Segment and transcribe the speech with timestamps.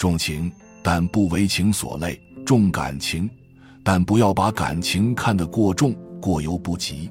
[0.00, 0.50] 重情，
[0.82, 3.28] 但不为情所累；重感情，
[3.82, 7.10] 但不要把感情看得过重、过犹不及。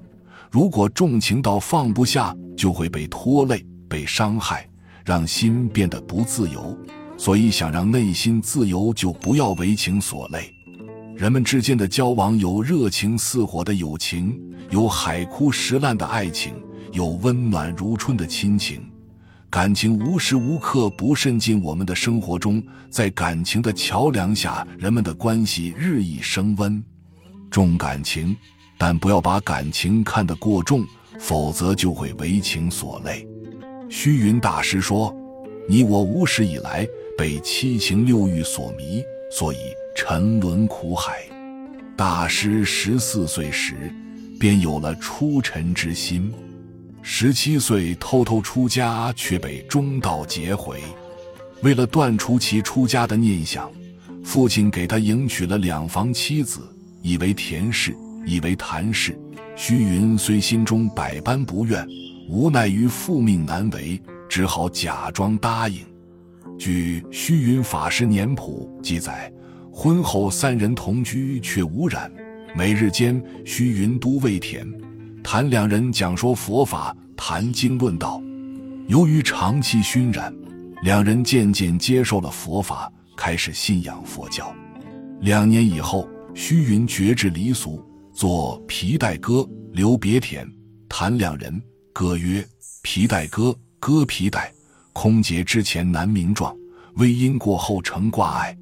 [0.49, 4.67] 如果重情到放不下，就会被拖累、被伤害，
[5.05, 6.75] 让心变得不自由。
[7.15, 10.51] 所以，想让内心自由，就不要为情所累。
[11.15, 14.35] 人们之间的交往有热情似火的友情，
[14.71, 16.55] 有海枯石烂的爱情，
[16.91, 18.81] 有温暖如春的亲情。
[19.49, 26.81] 感情无时无刻不渗进我们的生活中，在感情的桥梁下，人们的关系日益升温。
[27.49, 28.35] 重感情，
[28.77, 30.85] 但不要把感情看得过重，
[31.19, 33.27] 否则就会为情所累。
[33.89, 35.15] 虚云大师说
[35.67, 36.87] ：“你我无始以来
[37.17, 39.57] 被七情六欲所迷，所以。”
[39.95, 41.27] 沉沦苦海，
[41.97, 43.93] 大师十四岁时
[44.39, 46.31] 便有了出尘之心。
[47.01, 50.79] 十七岁偷偷出家，却被中道劫回。
[51.61, 53.69] 为了断除其出家的念想，
[54.23, 56.61] 父亲给他迎娶了两房妻子，
[57.01, 59.17] 以为田氏，以为谭氏。
[59.55, 61.85] 虚云虽心中百般不愿，
[62.29, 65.79] 无奈于父命难违，只好假装答应。
[66.57, 69.31] 据虚云法师年谱记载。
[69.71, 72.11] 婚后三人同居却无染，
[72.53, 74.69] 每日间虚云都未田，
[75.23, 78.21] 谈两人讲说佛法，谈经论道。
[78.87, 80.33] 由于长期熏染，
[80.81, 84.53] 两人渐渐接受了佛法，开始信仰佛教。
[85.21, 90.49] 两年以后，虚云绝志离俗，作皮带歌留别田，
[90.87, 91.61] 谈两人
[91.93, 92.43] 歌曰：
[92.81, 94.51] 皮带歌，歌皮带，
[94.93, 96.55] 空劫之前难名状，
[96.95, 98.57] 微因过后成挂碍。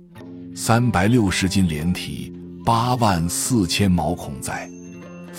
[0.56, 2.34] 三百六十斤连体，
[2.66, 4.70] 八万四千毛孔在，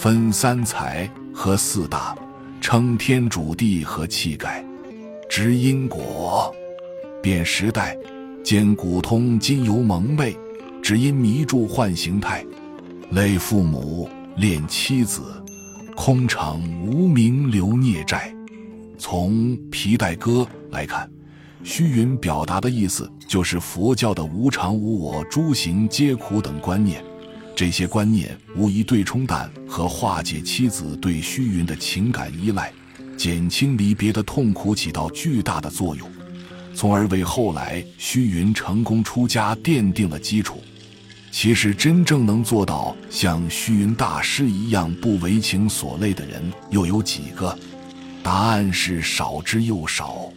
[0.00, 2.16] 分三才和四大，
[2.60, 4.64] 称天主地和气概，
[5.28, 6.54] 知因果，
[7.20, 7.98] 辨时代，
[8.44, 10.36] 见古通今犹蒙昧，
[10.80, 12.46] 只因迷住幻形态，
[13.10, 15.20] 累父母恋妻子，
[15.96, 18.32] 空场无名留孽债。
[18.98, 21.10] 从皮带歌来看。
[21.64, 27.04] 虚云表达的意思就是佛教的无常、无我、诸行皆苦等观念，
[27.58, 32.72] 这些观念无疑对冲淡和化解妻子对虚云的情感依赖，
[33.16, 36.08] 减轻离别的痛苦起到巨大的作用，
[36.72, 40.62] 从而为后来虚云成功出家奠定了基础。
[41.32, 46.40] 其实，真正能做到像虚云大师一样不为情所累的人
[46.70, 47.58] 又有几个？
[48.22, 50.32] 答案是少之又少。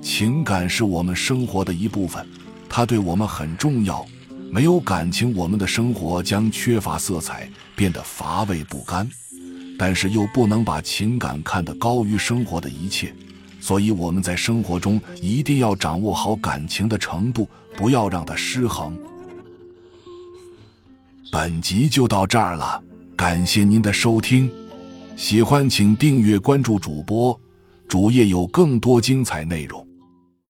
[0.00, 2.24] 情感是我们生活的一部分，
[2.68, 4.06] 它对我们很重要。
[4.54, 9.08] 没有感情，我们的生活将缺乏色彩，变得乏味不甘。
[9.78, 13.14] 但是又不能把情感看得高于生活的一切，
[13.60, 17.48] 所以我们在生活中一定要掌握好感情的程度，
[17.78, 18.94] 不要让它失衡。
[21.32, 22.78] 本集就到这儿了，
[23.16, 24.50] 感谢您的收听，
[25.16, 27.40] 喜欢请订阅关注主播，
[27.88, 29.84] 主页有更多精彩内容。